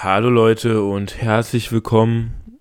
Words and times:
Hallo 0.00 0.30
Leute 0.30 0.84
und 0.84 1.20
herzlich 1.20 1.72
willkommen 1.72 2.60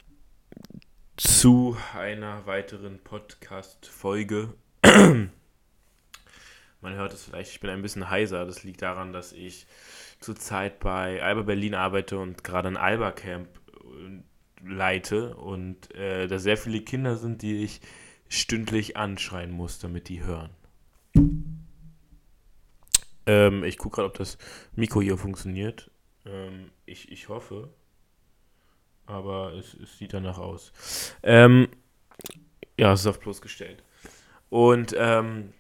zu 1.18 1.78
einer 1.96 2.48
weiteren 2.48 2.98
Podcast-Folge. 2.98 4.56
Man 4.84 5.30
hört 6.82 7.14
es 7.14 7.26
vielleicht, 7.26 7.52
ich 7.52 7.60
bin 7.60 7.70
ein 7.70 7.84
bisschen 7.84 8.10
heiser. 8.10 8.44
Das 8.48 8.64
liegt 8.64 8.82
daran, 8.82 9.14
dass 9.14 9.34
ich 9.34 9.68
zurzeit 10.20 10.80
bei 10.80 11.22
Alba 11.22 11.44
Berlin 11.44 11.76
arbeite 11.76 12.18
und 12.18 12.44
gerade 12.44 12.70
ein 12.70 12.78
Alba 12.78 13.12
Camp 13.12 13.48
äh, 13.84 14.68
leite 14.68 15.36
und 15.36 15.94
äh, 15.94 16.26
da 16.26 16.40
sehr 16.40 16.58
viele 16.58 16.82
Kinder 16.82 17.18
sind, 17.18 17.44
die 17.44 17.64
ich 17.64 17.82
stündlich 18.30 18.98
anschreien 18.98 19.52
muss, 19.52 19.78
damit 19.78 20.10
die 20.10 20.24
hören. 20.24 20.50
Ähm, 23.28 23.64
ich 23.64 23.78
gucke 23.78 23.98
gerade, 23.98 24.08
ob 24.08 24.18
das 24.18 24.40
Mikro 24.76 25.02
hier 25.02 25.20
funktioniert. 25.20 25.92
Ähm, 26.28 26.72
ich, 26.86 27.12
ich 27.12 27.30
hoffe. 27.30 27.70
Aber 29.06 29.54
es, 29.54 29.74
es 29.74 29.98
sieht 29.98 30.14
danach 30.14 30.38
aus. 30.38 30.72
Ähm, 31.24 31.70
ja, 32.78 32.94
es 32.94 33.02
ist 33.02 33.08
auf 33.08 33.20
Plus 33.20 33.42
gestellt. 33.42 33.84
Und 34.50 34.94
ähm, 34.98 35.54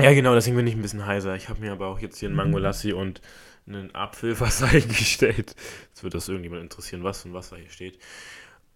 ja, 0.00 0.12
genau, 0.14 0.34
deswegen 0.34 0.56
bin 0.56 0.66
ich 0.66 0.74
ein 0.74 0.82
bisschen 0.82 1.06
heiser. 1.06 1.34
Ich 1.34 1.48
habe 1.48 1.60
mir 1.60 1.72
aber 1.72 1.88
auch 1.88 1.98
jetzt 1.98 2.18
hier 2.18 2.28
einen 2.28 2.36
Mangolassi 2.36 2.92
und 2.92 3.20
einen 3.66 3.94
Apfelwasser 3.94 4.68
eingestellt. 4.72 5.56
Jetzt 5.88 6.02
wird 6.02 6.14
das 6.14 6.28
irgendjemand 6.28 6.62
interessieren, 6.62 7.04
was 7.04 7.24
und 7.24 7.34
was 7.34 7.50
da 7.50 7.56
hier 7.56 7.70
steht. 7.70 7.98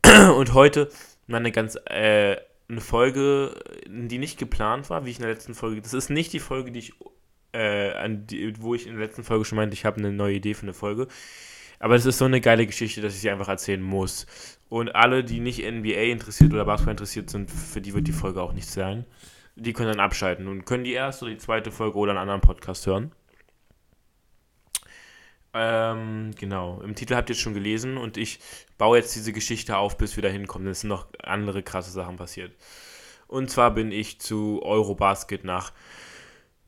Und 0.36 0.52
heute 0.52 0.90
mal 1.26 1.38
eine 1.38 1.50
ganz 1.50 1.76
äh, 1.86 2.36
eine 2.68 2.80
Folge, 2.80 3.58
die 3.86 4.18
nicht 4.18 4.38
geplant 4.38 4.90
war, 4.90 5.04
wie 5.04 5.10
ich 5.10 5.16
in 5.16 5.22
der 5.22 5.32
letzten 5.32 5.54
Folge. 5.54 5.80
Das 5.80 5.94
ist 5.94 6.10
nicht 6.10 6.32
die 6.32 6.40
Folge, 6.40 6.72
die 6.72 6.80
ich 6.80 6.92
äh, 7.54 8.08
die, 8.10 8.54
wo 8.60 8.74
ich 8.74 8.86
in 8.86 8.96
der 8.96 9.06
letzten 9.06 9.24
Folge 9.24 9.44
schon 9.44 9.56
meinte, 9.56 9.74
ich 9.74 9.84
habe 9.84 9.98
eine 9.98 10.12
neue 10.12 10.34
Idee 10.34 10.54
für 10.54 10.62
eine 10.62 10.74
Folge. 10.74 11.08
Aber 11.78 11.94
es 11.94 12.06
ist 12.06 12.18
so 12.18 12.24
eine 12.24 12.40
geile 12.40 12.66
Geschichte, 12.66 13.00
dass 13.00 13.14
ich 13.14 13.20
sie 13.20 13.30
einfach 13.30 13.48
erzählen 13.48 13.82
muss. 13.82 14.26
Und 14.68 14.94
alle, 14.94 15.24
die 15.24 15.40
nicht 15.40 15.64
NBA 15.64 16.04
interessiert 16.04 16.52
oder 16.52 16.64
Basketball 16.64 16.92
interessiert 16.92 17.30
sind, 17.30 17.50
für 17.50 17.80
die 17.80 17.94
wird 17.94 18.06
die 18.06 18.12
Folge 18.12 18.42
auch 18.42 18.52
nicht 18.52 18.68
sein. 18.68 19.04
Die 19.56 19.72
können 19.72 19.90
dann 19.90 20.00
abschalten 20.00 20.48
und 20.48 20.64
können 20.64 20.84
die 20.84 20.92
erste 20.92 21.26
oder 21.26 21.34
die 21.34 21.38
zweite 21.38 21.70
Folge 21.70 21.98
oder 21.98 22.12
einen 22.12 22.20
anderen 22.20 22.40
Podcast 22.40 22.86
hören. 22.86 23.12
Ähm, 25.52 26.32
genau. 26.36 26.80
Im 26.82 26.96
Titel 26.96 27.14
habt 27.14 27.30
ihr 27.30 27.34
es 27.34 27.40
schon 27.40 27.54
gelesen 27.54 27.96
und 27.96 28.16
ich 28.16 28.40
baue 28.76 28.96
jetzt 28.96 29.14
diese 29.14 29.32
Geschichte 29.32 29.76
auf, 29.76 29.96
bis 29.96 30.16
wir 30.16 30.22
da 30.22 30.28
hinkommen. 30.28 30.66
Es 30.66 30.80
sind 30.80 30.88
noch 30.88 31.06
andere 31.22 31.62
krasse 31.62 31.92
Sachen 31.92 32.16
passiert. 32.16 32.52
Und 33.28 33.50
zwar 33.50 33.72
bin 33.72 33.92
ich 33.92 34.20
zu 34.20 34.60
Eurobasket 34.62 35.44
nach 35.44 35.72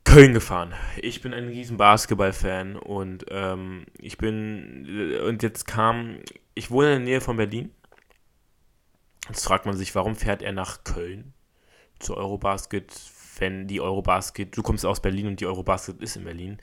Köln 0.07 0.33
gefahren. 0.33 0.73
Ich 1.01 1.21
bin 1.21 1.33
ein 1.33 1.49
riesen 1.49 1.75
Basketball-Fan 1.75 2.77
und 2.77 3.25
ähm, 3.29 3.85
ich 3.99 4.17
bin 4.17 5.19
und 5.25 5.43
jetzt 5.43 5.67
kam, 5.67 6.19
ich 6.55 6.71
wohne 6.71 6.93
in 6.93 6.99
der 6.99 7.09
Nähe 7.09 7.21
von 7.21 7.35
Berlin. 7.35 7.71
Jetzt 9.27 9.43
fragt 9.43 9.65
man 9.65 9.75
sich, 9.75 9.93
warum 9.95 10.15
fährt 10.15 10.41
er 10.41 10.53
nach 10.53 10.85
Köln 10.85 11.33
zu 11.99 12.15
Eurobasket, 12.15 12.89
wenn 13.39 13.67
die 13.67 13.81
Eurobasket, 13.81 14.55
du 14.55 14.63
kommst 14.63 14.85
aus 14.85 15.01
Berlin 15.01 15.27
und 15.27 15.41
die 15.41 15.45
Eurobasket 15.45 16.01
ist 16.01 16.15
in 16.15 16.23
Berlin. 16.23 16.57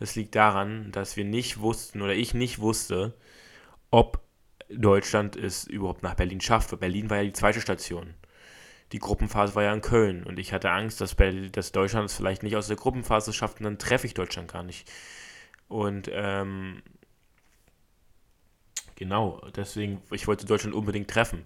Das 0.00 0.16
liegt 0.16 0.34
daran, 0.34 0.90
dass 0.90 1.16
wir 1.16 1.24
nicht 1.24 1.60
wussten 1.60 2.02
oder 2.02 2.14
ich 2.14 2.34
nicht 2.34 2.58
wusste, 2.58 3.14
ob 3.92 4.20
Deutschland 4.70 5.36
es 5.36 5.68
überhaupt 5.68 6.02
nach 6.02 6.14
Berlin 6.14 6.40
schafft. 6.40 6.78
Berlin 6.80 7.10
war 7.10 7.18
ja 7.18 7.24
die 7.24 7.32
zweite 7.32 7.60
Station 7.60 8.14
die 8.92 8.98
Gruppenphase 8.98 9.54
war 9.54 9.64
ja 9.64 9.72
in 9.72 9.82
Köln 9.82 10.24
und 10.24 10.38
ich 10.38 10.52
hatte 10.52 10.70
Angst, 10.70 11.00
dass, 11.00 11.14
dass 11.52 11.72
Deutschland 11.72 12.06
es 12.06 12.16
vielleicht 12.16 12.42
nicht 12.42 12.56
aus 12.56 12.68
der 12.68 12.76
Gruppenphase 12.76 13.32
schafft 13.32 13.58
und 13.58 13.64
dann 13.64 13.78
treffe 13.78 14.06
ich 14.06 14.14
Deutschland 14.14 14.50
gar 14.50 14.62
nicht. 14.62 14.90
Und 15.68 16.10
ähm, 16.12 16.82
genau, 18.96 19.42
deswegen, 19.54 20.00
ich 20.10 20.26
wollte 20.26 20.46
Deutschland 20.46 20.74
unbedingt 20.74 21.10
treffen. 21.10 21.44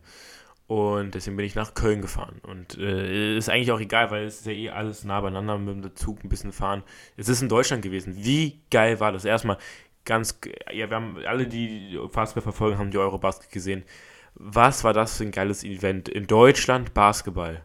Und 0.69 1.15
deswegen 1.15 1.37
bin 1.37 1.45
ich 1.45 1.57
nach 1.57 1.75
Köln 1.75 2.01
gefahren. 2.01 2.41
Und 2.45 2.79
äh, 2.79 3.37
ist 3.37 3.49
eigentlich 3.49 3.73
auch 3.73 3.81
egal, 3.81 4.11
weil 4.11 4.25
es 4.25 4.39
ist 4.39 4.47
ja 4.47 4.53
eh 4.53 4.71
alles 4.71 5.05
nah 5.05 5.21
beieinander 5.21 5.59
mit 5.59 5.85
dem 5.85 5.97
Zug 5.97 6.25
ein 6.25 6.29
bisschen 6.29 6.53
fahren. 6.53 6.85
Es 7.17 7.29
ist 7.29 7.43
in 7.43 7.49
Deutschland 7.49 7.83
gewesen. 7.83 8.15
Wie 8.17 8.63
geil 8.71 9.01
war 9.01 9.13
das? 9.13 9.25
Erstmal 9.25 9.59
ganz, 10.05 10.39
ja, 10.73 10.89
wir 10.89 10.97
haben 10.97 11.19
alle, 11.27 11.47
die 11.47 11.99
Basketball 12.13 12.43
verfolgen, 12.43 12.79
haben 12.79 12.91
die 12.91 12.99
Eurobasket 12.99 13.51
gesehen 13.51 13.85
was 14.35 14.85
war 14.85 14.93
das 14.93 15.17
für 15.17 15.25
ein 15.25 15.31
geiles 15.31 15.65
Event? 15.65 16.09
In 16.09 16.27
Deutschland 16.27 16.95
Basketball. 16.95 17.63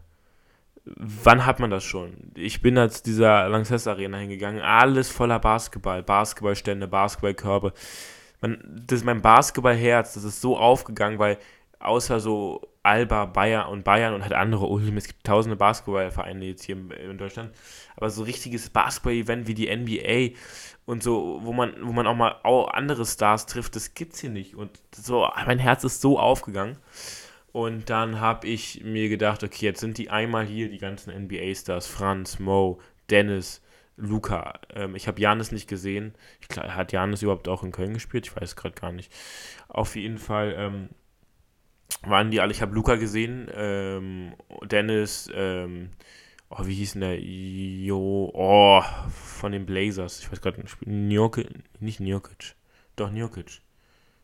Wann 0.84 1.44
hat 1.44 1.60
man 1.60 1.70
das 1.70 1.84
schon? 1.84 2.32
Ich 2.34 2.62
bin 2.62 2.78
als 2.78 3.02
dieser 3.02 3.48
Lanxess 3.48 3.86
Arena 3.86 4.18
hingegangen, 4.18 4.62
alles 4.62 5.10
voller 5.10 5.38
Basketball, 5.38 6.02
Basketballstände, 6.02 6.88
Basketballkörbe. 6.88 7.72
Man, 8.40 8.82
das 8.86 9.04
mein 9.04 9.20
Basketballherz, 9.20 10.14
das 10.14 10.24
ist 10.24 10.40
so 10.40 10.56
aufgegangen, 10.56 11.18
weil 11.18 11.38
außer 11.80 12.20
so 12.20 12.60
Alba, 12.82 13.26
Bayern 13.26 13.68
und 13.68 13.84
Bayern 13.84 14.14
und 14.14 14.22
halt 14.22 14.32
andere, 14.32 14.66
oh, 14.66 14.78
es 14.78 15.06
gibt 15.06 15.24
tausende 15.24 15.56
Basketballvereine 15.56 16.44
jetzt 16.46 16.64
hier 16.64 16.76
in, 16.76 17.18
Deutschland, 17.18 17.52
aber 17.96 18.10
so 18.10 18.22
richtiges 18.22 18.70
Basketball-Event 18.70 19.46
wie 19.46 19.54
die 19.54 19.74
NBA 19.74 20.38
und 20.86 21.02
so, 21.02 21.40
wo 21.42 21.52
man, 21.52 21.74
wo 21.82 21.92
man 21.92 22.06
auch 22.06 22.14
mal 22.14 22.36
andere 22.72 23.04
Stars 23.04 23.46
trifft, 23.46 23.76
das 23.76 23.94
gibt's 23.94 24.20
hier 24.20 24.30
nicht. 24.30 24.54
Und 24.54 24.80
so, 24.94 25.28
mein 25.46 25.58
Herz 25.58 25.84
ist 25.84 26.00
so 26.00 26.18
aufgegangen. 26.18 26.78
Und 27.52 27.90
dann 27.90 28.20
habe 28.20 28.46
ich 28.46 28.84
mir 28.84 29.08
gedacht, 29.08 29.42
okay, 29.42 29.66
jetzt 29.66 29.80
sind 29.80 29.98
die 29.98 30.10
einmal 30.10 30.46
hier, 30.46 30.68
die 30.68 30.78
ganzen 30.78 31.12
NBA-Stars, 31.12 31.86
Franz, 31.86 32.38
Mo, 32.38 32.80
Dennis, 33.10 33.62
Luca. 33.96 34.60
Ähm, 34.74 34.94
ich 34.94 35.08
habe 35.08 35.20
Janis 35.20 35.50
nicht 35.50 35.68
gesehen. 35.68 36.14
Ich, 36.40 36.56
hat 36.56 36.92
Janis 36.92 37.22
überhaupt 37.22 37.48
auch 37.48 37.62
in 37.62 37.72
Köln 37.72 37.94
gespielt? 37.94 38.26
Ich 38.26 38.36
weiß 38.36 38.56
gerade 38.56 38.80
gar 38.80 38.92
nicht. 38.92 39.12
Auf 39.68 39.96
jeden 39.96 40.18
Fall 40.18 40.54
ähm, 40.56 40.88
waren 42.02 42.30
die 42.30 42.40
alle. 42.40 42.52
Ich 42.52 42.62
habe 42.62 42.74
Luca 42.74 42.96
gesehen, 42.96 43.48
ähm, 43.54 44.34
Dennis, 44.64 45.30
ähm, 45.34 45.90
oh, 46.50 46.66
wie 46.66 46.74
hieß 46.74 46.92
denn 46.92 47.02
der? 47.02 47.18
Jo, 47.20 48.30
oh, 48.32 48.82
von 49.10 49.52
den 49.52 49.66
Blazers. 49.66 50.20
Ich 50.20 50.30
weiß 50.30 50.40
gerade 50.40 50.60
nicht. 50.60 50.86
Nicht 50.86 52.00
Njokic. 52.00 52.54
Doch, 52.96 53.10
Njokic. 53.10 53.60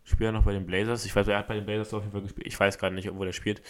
Spielt 0.04 0.28
er 0.28 0.32
noch 0.32 0.44
bei 0.44 0.52
den 0.52 0.66
Blazers? 0.66 1.06
Ich 1.06 1.16
weiß, 1.16 1.28
er 1.28 1.38
hat 1.38 1.48
bei 1.48 1.54
den 1.54 1.64
Blazers 1.64 1.94
auf 1.94 2.02
jeden 2.02 2.12
Fall 2.12 2.22
gespielt. 2.22 2.46
Ich 2.46 2.58
weiß 2.58 2.78
gerade 2.78 2.94
nicht, 2.94 3.10
wo 3.14 3.24
der 3.24 3.32
spielt. 3.32 3.62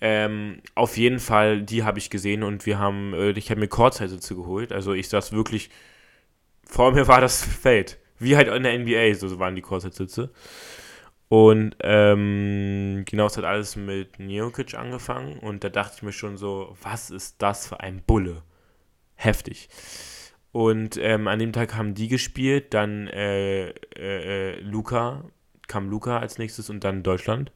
Ähm, 0.00 0.60
auf 0.74 0.96
jeden 0.96 1.18
Fall, 1.20 1.62
die 1.62 1.84
habe 1.84 1.98
ich 1.98 2.10
gesehen 2.10 2.42
und 2.42 2.66
wir 2.66 2.78
haben, 2.78 3.14
äh, 3.14 3.30
ich 3.30 3.50
habe 3.50 3.60
mir 3.60 3.68
Kurzeitsitze 3.68 4.34
geholt. 4.34 4.72
Also 4.72 4.92
ich 4.92 5.08
saß 5.08 5.32
wirklich, 5.32 5.70
vor 6.64 6.92
mir 6.92 7.08
war 7.08 7.20
das 7.20 7.44
Feld. 7.44 7.98
Wie 8.18 8.36
halt 8.36 8.48
in 8.48 8.62
der 8.62 8.78
NBA, 8.78 9.14
so 9.14 9.38
waren 9.38 9.56
die 9.56 9.62
Kurzeitsitze. 9.62 10.30
Und 11.32 11.76
ähm, 11.80 13.04
genau, 13.06 13.24
es 13.24 13.38
hat 13.38 13.44
alles 13.44 13.74
mit 13.74 14.18
Njokic 14.18 14.74
angefangen 14.74 15.38
und 15.38 15.64
da 15.64 15.70
dachte 15.70 15.94
ich 15.96 16.02
mir 16.02 16.12
schon 16.12 16.36
so, 16.36 16.76
was 16.82 17.08
ist 17.08 17.40
das 17.40 17.68
für 17.68 17.80
ein 17.80 18.02
Bulle? 18.06 18.42
Heftig. 19.14 19.70
Und 20.50 20.98
ähm, 20.98 21.28
an 21.28 21.38
dem 21.38 21.54
Tag 21.54 21.74
haben 21.74 21.94
die 21.94 22.08
gespielt, 22.08 22.74
dann 22.74 23.06
äh, 23.06 23.70
äh, 23.70 23.72
äh, 23.96 24.60
Luca, 24.60 25.24
kam 25.68 25.88
Luca 25.88 26.18
als 26.18 26.36
nächstes 26.36 26.68
und 26.68 26.84
dann 26.84 27.02
Deutschland. 27.02 27.50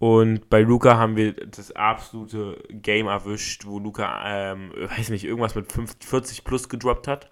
Und 0.00 0.50
bei 0.50 0.62
Luca 0.62 0.96
haben 0.96 1.14
wir 1.14 1.34
das 1.34 1.70
absolute 1.70 2.64
Game 2.68 3.06
erwischt, 3.06 3.64
wo 3.64 3.78
Luca, 3.78 4.24
ähm, 4.26 4.72
weiß 4.76 5.10
nicht, 5.10 5.22
irgendwas 5.22 5.54
mit 5.54 5.70
50, 5.70 6.04
40 6.04 6.42
plus 6.42 6.68
gedroppt 6.68 7.06
hat 7.06 7.30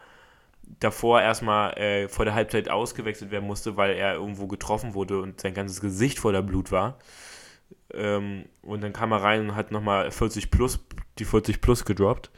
davor 0.79 1.21
erstmal 1.21 1.73
äh, 1.75 2.09
vor 2.09 2.25
der 2.25 2.35
Halbzeit 2.35 2.69
ausgewechselt 2.69 3.31
werden 3.31 3.47
musste, 3.47 3.77
weil 3.77 3.95
er 3.95 4.15
irgendwo 4.15 4.47
getroffen 4.47 4.95
wurde 4.95 5.21
und 5.21 5.41
sein 5.41 5.55
ganzes 5.55 5.81
Gesicht 5.81 6.19
voller 6.19 6.43
Blut 6.43 6.71
war. 6.71 6.99
Ähm, 7.93 8.47
und 8.63 8.83
dann 8.83 8.93
kam 8.93 9.13
er 9.13 9.23
rein 9.23 9.41
und 9.41 9.57
hat 9.57 9.73
nochmal 9.73 10.11
40 10.11 10.51
plus, 10.51 10.79
die 11.19 11.25
40 11.25 11.61
plus 11.61 11.85
gedroppt. 11.85 12.31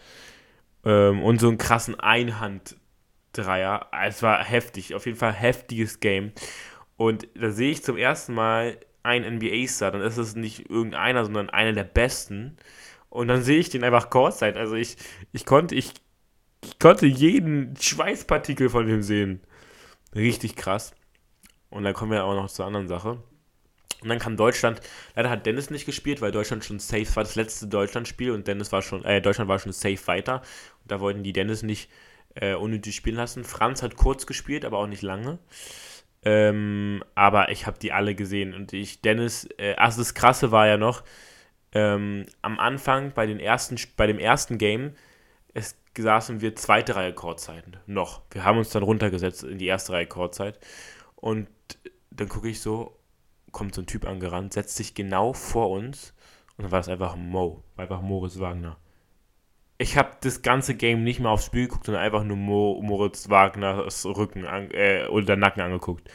Ähm, 0.85 1.23
und 1.23 1.41
so 1.41 1.49
einen 1.49 1.59
krassen 1.59 1.99
Einhand-Dreier. 1.99 3.89
Es 4.05 4.23
war 4.23 4.43
heftig, 4.45 4.95
auf 4.95 5.07
jeden 5.07 5.19
Fall 5.19 5.33
heftiges 5.33 6.01
Game. 6.01 6.33
Und 6.97 7.29
da 7.35 7.51
sehe 7.51 7.71
ich 7.71 7.83
zum 7.83 7.97
ersten 7.97 8.35
Mal 8.35 8.79
einen 9.03 9.37
NBA-Star. 9.37 9.91
Dann 9.93 10.03
ist 10.03 10.17
es 10.17 10.37
nicht 10.37 10.71
irgendeiner, 10.71 11.25
sondern 11.25 11.51
einer 11.51 11.73
der 11.73 11.85
besten. 11.85 12.57
Und 13.09 13.29
dann 13.29 13.43
sehe 13.43 13.59
ich 13.59 13.69
den 13.69 13.85
einfach 13.85 14.11
Kurzzeit. 14.11 14.57
Also 14.57 14.75
ich, 14.75 14.97
ich 15.33 15.45
konnte, 15.45 15.75
ich 15.75 15.93
konnte 16.83 17.07
jeden 17.07 17.77
Schweißpartikel 17.77 18.69
von 18.69 18.87
dem 18.87 19.03
sehen. 19.03 19.41
Richtig 20.15 20.57
krass. 20.57 20.93
Und 21.71 21.85
dann 21.85 21.95
kommen 21.95 22.11
wir 22.11 22.25
auch 22.25 22.35
noch 22.35 22.51
zur 22.51 22.67
anderen 22.67 22.89
Sache. 22.89 23.23
Und 24.01 24.09
dann 24.09 24.19
kam 24.19 24.37
Deutschland. 24.37 24.81
Leider 25.15 25.31
hat 25.31 25.47
Dennis 25.47 25.71
nicht 25.71 25.87
gespielt, 25.87 26.21
weil 26.21 26.33
Deutschland 26.33 26.65
schon 26.65 26.81
safe 26.81 27.15
war. 27.15 27.23
Das 27.23 27.37
letzte 27.37 27.69
Deutschland-Spiel 27.69 28.33
und 28.33 28.49
Dennis 28.49 28.73
war 28.73 28.83
schon, 28.83 29.05
äh, 29.05 29.23
Deutschland 29.23 29.49
war 29.49 29.61
schon 29.61 29.71
safe 29.71 30.07
weiter. 30.07 30.43
Und 30.83 30.91
da 30.91 30.99
wollten 30.99 31.23
die 31.23 31.33
Dennis 31.33 31.63
nicht 31.63 31.89
äh, 32.35 32.55
unnötig 32.55 32.97
spielen 32.97 33.17
lassen. 33.17 33.45
Franz 33.45 33.81
hat 33.81 33.95
kurz 33.95 34.27
gespielt, 34.27 34.65
aber 34.65 34.79
auch 34.79 34.89
nicht 34.89 35.03
lange. 35.03 35.39
Ähm, 36.25 37.05
aber 37.15 37.51
ich 37.51 37.67
habe 37.67 37.79
die 37.79 37.93
alle 37.93 38.17
gesehen 38.17 38.55
und 38.55 38.73
ich, 38.73 39.03
Dennis, 39.03 39.49
äh, 39.59 39.75
also 39.75 40.01
das 40.01 40.15
Krasse 40.15 40.51
war 40.51 40.67
ja 40.67 40.77
noch, 40.77 41.03
ähm, 41.73 42.27
am 42.43 42.59
Anfang 42.59 43.13
bei, 43.13 43.27
den 43.27 43.41
ersten, 43.41 43.77
bei 43.97 44.07
dem 44.07 44.19
ersten 44.19 44.59
Game, 44.59 44.95
saßen 45.97 46.41
wir 46.41 46.57
zweite 46.57 46.97
Reihe 46.97 47.13
Chordzeiten. 47.13 47.77
Noch. 47.87 48.23
Wir 48.31 48.45
haben 48.45 48.59
uns 48.59 48.71
dann 48.71 48.83
runtergesetzt 48.83 49.45
in 49.45 49.59
die 49.59 49.67
erste 49.67 49.93
Reihe 49.93 50.07
Chordzeit. 50.07 50.59
Und 51.17 51.49
dann 52.11 52.29
gucke 52.29 52.49
ich 52.49 52.61
so, 52.61 52.97
kommt 53.53 53.75
so 53.75 53.83
ein 53.83 53.87
Typ 53.87 54.07
angerannt, 54.07 54.53
setzt 54.53 54.77
sich 54.77 54.95
genau 54.95 55.33
vor 55.33 55.71
uns 55.71 56.15
und 56.57 56.65
dann 56.65 56.73
war 56.73 56.81
das 56.81 56.89
einfach 56.89 57.17
Mo, 57.17 57.63
einfach 57.77 58.03
Moritz 58.03 58.39
Wagner. 58.39 58.77
Ich 59.79 59.97
habe 59.97 60.11
das 60.21 60.43
ganze 60.43 60.75
Game 60.75 61.03
nicht 61.03 61.21
mehr 61.21 61.31
aufs 61.31 61.47
Spiel 61.47 61.67
geguckt, 61.67 61.87
sondern 61.87 62.05
einfach 62.05 62.25
nur 62.25 62.37
Mo, 62.37 62.81
Moritz 62.83 63.29
Wagners 63.29 64.07
Rücken 64.07 64.47
an, 64.47 64.71
äh, 64.71 65.07
oder 65.09 65.37
Nacken 65.37 65.63
angeguckt. 65.63 66.09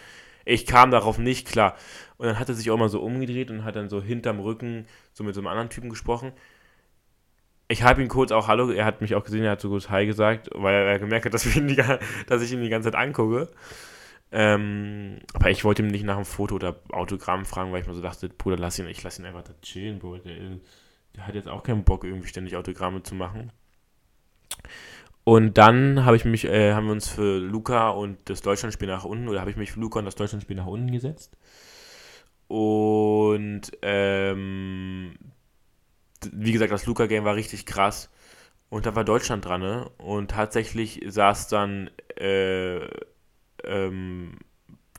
Ich 0.45 0.65
kam 0.65 0.91
darauf 0.91 1.17
nicht 1.17 1.47
klar. 1.47 1.75
Und 2.17 2.27
dann 2.27 2.39
hat 2.39 2.47
er 2.47 2.55
sich 2.55 2.71
auch 2.71 2.77
mal 2.77 2.87
so 2.87 3.01
umgedreht 3.01 3.51
und 3.51 3.65
hat 3.65 3.75
dann 3.75 3.89
so 3.89 4.01
hinterm 4.01 4.39
Rücken 4.39 4.87
so 5.11 5.23
mit 5.25 5.35
so 5.35 5.41
einem 5.41 5.47
anderen 5.47 5.69
Typen 5.69 5.89
gesprochen. 5.89 6.31
Ich 7.69 7.83
habe 7.83 8.01
ihn 8.01 8.07
kurz 8.07 8.31
auch 8.31 8.47
Hallo, 8.47 8.69
er 8.71 8.85
hat 8.85 9.01
mich 9.01 9.15
auch 9.15 9.23
gesehen, 9.25 9.43
er 9.43 9.51
hat 9.51 9.61
so 9.61 9.69
gut 9.69 9.89
Hi 9.89 10.05
gesagt, 10.05 10.49
weil 10.53 10.87
er 10.87 10.99
gemerkt 10.99 11.25
hat, 11.25 11.33
dass, 11.33 11.45
ich 11.45 11.57
ihn 11.57 11.67
die, 11.67 11.75
dass 12.27 12.41
ich 12.41 12.51
ihn 12.51 12.61
die 12.61 12.69
ganze 12.69 12.91
Zeit 12.91 12.99
angucke. 12.99 13.49
Ähm, 14.31 15.19
aber 15.33 15.49
ich 15.49 15.63
wollte 15.63 15.83
ihm 15.83 15.87
nicht 15.87 16.03
nach 16.03 16.15
einem 16.15 16.25
Foto 16.25 16.55
oder 16.55 16.79
Autogramm 16.91 17.45
fragen, 17.45 17.71
weil 17.71 17.81
ich 17.81 17.87
mir 17.87 17.93
so 17.93 18.01
dachte, 18.01 18.29
Bruder, 18.29 18.57
lass 18.57 18.79
ihn, 18.79 18.87
ich 18.87 19.03
lass 19.03 19.19
ihn 19.19 19.25
einfach 19.25 19.43
da 19.43 19.53
chillen, 19.61 19.99
Bro. 19.99 20.17
Der, 20.19 20.35
der 21.15 21.27
hat 21.27 21.35
jetzt 21.35 21.47
auch 21.47 21.63
keinen 21.63 21.83
Bock, 21.83 22.03
irgendwie 22.03 22.27
ständig 22.27 22.55
Autogramme 22.55 23.03
zu 23.03 23.15
machen. 23.15 23.51
Und 25.23 25.57
dann 25.57 26.05
habe 26.05 26.15
ich 26.15 26.23
mich, 26.23 26.45
äh, 26.45 26.73
haben 26.73 26.85
wir 26.85 26.93
uns 26.93 27.09
für 27.09 27.37
Luca 27.37 27.89
und 27.89 28.29
das 28.29 28.41
Deutschlandspiel 28.41 28.87
nach 28.87 29.03
unten, 29.03 29.27
oder 29.27 29.41
habe 29.41 29.51
ich 29.51 29.57
mich 29.57 29.71
für 29.73 29.79
Luca 29.79 29.99
und 29.99 30.05
das 30.05 30.15
Deutschlandspiel 30.15 30.55
nach 30.55 30.67
unten 30.67 30.91
gesetzt. 30.91 31.37
Und 32.47 33.63
ähm, 33.81 35.15
wie 36.33 36.51
gesagt, 36.51 36.71
das 36.71 36.85
Luca-Game 36.85 37.25
war 37.25 37.35
richtig 37.35 37.65
krass. 37.65 38.09
Und 38.69 38.85
da 38.85 38.95
war 38.95 39.05
Deutschland 39.05 39.45
dran, 39.45 39.61
ne? 39.61 39.89
Und 39.97 40.31
tatsächlich 40.31 41.01
saß 41.07 41.47
dann 41.47 41.89
äh, 42.19 42.85
ähm, 43.63 44.37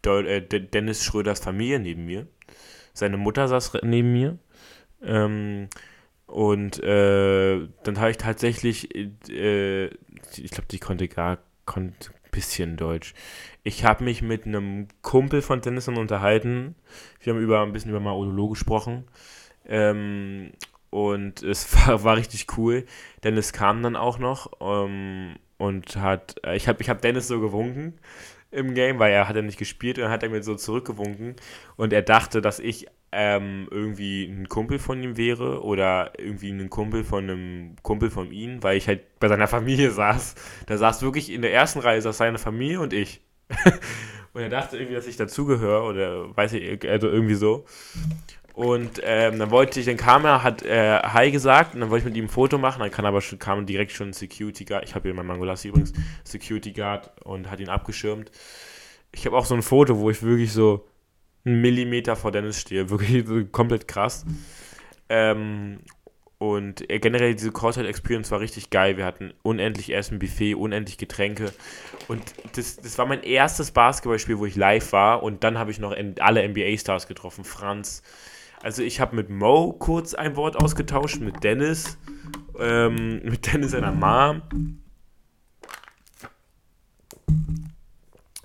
äh, 0.04 0.40
Dennis 0.40 1.04
Schröders 1.04 1.40
Familie 1.40 1.78
neben 1.78 2.06
mir. 2.06 2.26
Seine 2.94 3.18
Mutter 3.18 3.46
saß 3.46 3.78
neben 3.82 4.12
mir. 4.12 4.38
Ähm, 5.02 5.68
und 6.26 6.82
äh, 6.82 7.68
dann 7.84 7.98
habe 7.98 8.10
ich 8.10 8.16
tatsächlich, 8.16 8.94
äh, 8.94 9.86
ich 9.86 10.50
glaube, 10.50 10.68
die 10.70 10.78
konnte 10.78 11.08
gar 11.08 11.38
ein 11.76 11.94
bisschen 12.30 12.76
Deutsch. 12.76 13.14
Ich 13.62 13.84
habe 13.84 14.04
mich 14.04 14.22
mit 14.22 14.46
einem 14.46 14.88
Kumpel 15.02 15.42
von 15.42 15.60
Dennis 15.60 15.88
unterhalten. 15.88 16.74
Wir 17.20 17.32
haben 17.32 17.40
über 17.40 17.62
ein 17.62 17.72
bisschen 17.72 17.90
über 17.90 18.00
Maololo 18.00 18.48
gesprochen. 18.48 19.04
Ähm, 19.66 20.52
und 20.90 21.42
es 21.42 21.74
war, 21.86 22.04
war 22.04 22.16
richtig 22.16 22.46
cool. 22.56 22.84
Dennis 23.24 23.52
kam 23.52 23.82
dann 23.82 23.96
auch 23.96 24.18
noch 24.18 24.52
ähm, 24.60 25.36
und 25.58 25.96
hat, 25.96 26.36
ich 26.54 26.68
habe 26.68 26.82
ich 26.82 26.88
hab 26.88 27.02
Dennis 27.02 27.28
so 27.28 27.40
gewunken 27.40 27.98
im 28.50 28.74
Game, 28.74 28.98
weil 28.98 29.12
er 29.12 29.28
hat 29.28 29.36
ja 29.36 29.42
nicht 29.42 29.58
gespielt 29.58 29.98
und 29.98 30.04
dann 30.04 30.12
hat 30.12 30.22
er 30.22 30.30
mir 30.30 30.42
so 30.42 30.54
zurückgewunken 30.54 31.36
und 31.76 31.92
er 31.92 32.02
dachte, 32.02 32.40
dass 32.40 32.58
ich 32.58 32.86
ähm, 33.10 33.68
irgendwie 33.70 34.24
ein 34.24 34.48
Kumpel 34.48 34.78
von 34.78 35.02
ihm 35.02 35.16
wäre 35.16 35.62
oder 35.62 36.12
irgendwie 36.18 36.50
ein 36.50 36.68
Kumpel 36.68 37.04
von 37.04 37.24
einem 37.24 37.76
Kumpel 37.82 38.10
von 38.10 38.30
ihm, 38.32 38.62
weil 38.62 38.76
ich 38.76 38.86
halt 38.86 39.18
bei 39.18 39.28
seiner 39.28 39.48
Familie 39.48 39.90
saß. 39.90 40.34
Da 40.66 40.76
saß 40.76 41.02
wirklich 41.02 41.32
in 41.32 41.42
der 41.42 41.52
ersten 41.52 41.80
Reihe 41.80 42.02
saß 42.02 42.16
seine 42.18 42.38
Familie 42.38 42.80
und 42.80 42.92
ich. 42.92 43.22
und 44.34 44.42
er 44.42 44.50
dachte 44.50 44.76
irgendwie, 44.76 44.94
dass 44.94 45.06
ich 45.06 45.16
dazugehöre 45.16 45.84
oder 45.84 46.36
weiß 46.36 46.52
ich, 46.54 46.88
also 46.88 47.08
irgendwie 47.08 47.34
so. 47.34 47.64
Und 48.58 49.00
ähm, 49.04 49.38
dann 49.38 49.52
wollte 49.52 49.78
ich, 49.78 49.86
dann 49.86 49.96
kam 49.96 50.24
er, 50.24 50.42
hat 50.42 50.62
äh, 50.62 50.98
Hi 50.98 51.30
gesagt 51.30 51.74
und 51.74 51.80
dann 51.80 51.90
wollte 51.90 52.00
ich 52.00 52.06
mit 52.06 52.16
ihm 52.16 52.24
ein 52.24 52.28
Foto 52.28 52.58
machen. 52.58 52.80
Dann 52.80 52.90
kam 52.90 53.04
aber 53.04 53.20
schon, 53.20 53.38
kam 53.38 53.64
direkt 53.66 53.92
schon 53.92 54.08
ein 54.08 54.12
Security 54.12 54.64
Guard. 54.64 54.82
Ich 54.82 54.96
habe 54.96 55.06
hier 55.06 55.14
mein 55.14 55.26
Mangolassi 55.26 55.68
übrigens, 55.68 55.92
Security 56.24 56.72
Guard 56.72 57.12
und 57.22 57.52
hat 57.52 57.60
ihn 57.60 57.68
abgeschirmt. 57.68 58.32
Ich 59.12 59.26
habe 59.26 59.36
auch 59.36 59.44
so 59.44 59.54
ein 59.54 59.62
Foto, 59.62 60.00
wo 60.00 60.10
ich 60.10 60.24
wirklich 60.24 60.52
so 60.52 60.88
einen 61.44 61.60
Millimeter 61.60 62.16
vor 62.16 62.32
Dennis 62.32 62.60
stehe. 62.60 62.90
Wirklich 62.90 63.28
so 63.28 63.44
komplett 63.44 63.86
krass. 63.86 64.26
Ähm, 65.08 65.78
und 66.38 66.90
äh, 66.90 66.98
generell 66.98 67.36
diese 67.36 67.52
Courtside 67.52 67.86
Experience 67.86 68.32
war 68.32 68.40
richtig 68.40 68.70
geil. 68.70 68.96
Wir 68.96 69.04
hatten 69.04 69.34
unendlich 69.44 69.94
Essen, 69.94 70.18
Buffet, 70.18 70.56
unendlich 70.56 70.98
Getränke. 70.98 71.52
Und 72.08 72.22
das, 72.56 72.74
das 72.74 72.98
war 72.98 73.06
mein 73.06 73.22
erstes 73.22 73.70
Basketballspiel, 73.70 74.40
wo 74.40 74.46
ich 74.46 74.56
live 74.56 74.90
war. 74.90 75.22
Und 75.22 75.44
dann 75.44 75.58
habe 75.58 75.70
ich 75.70 75.78
noch 75.78 75.94
alle 76.18 76.48
NBA-Stars 76.48 77.06
getroffen. 77.06 77.44
Franz, 77.44 78.02
also 78.62 78.82
ich 78.82 79.00
habe 79.00 79.16
mit 79.16 79.30
Mo 79.30 79.72
kurz 79.72 80.14
ein 80.14 80.36
Wort 80.36 80.56
ausgetauscht, 80.56 81.20
mit 81.20 81.44
Dennis, 81.44 81.98
ähm, 82.58 83.22
mit 83.22 83.52
Dennis 83.52 83.72
seiner 83.72 83.92
Mom. 83.92 84.42